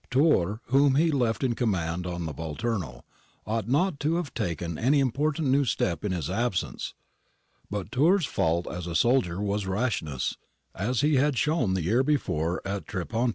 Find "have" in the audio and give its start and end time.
4.15-4.33